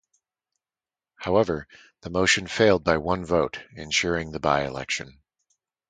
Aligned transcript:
However, 1.13 1.67
the 2.01 2.09
motion 2.09 2.47
failed 2.47 2.83
by 2.83 2.97
one 2.97 3.23
vote, 3.23 3.59
ensuring 3.75 4.31
the 4.31 4.39
by-election. 4.39 5.21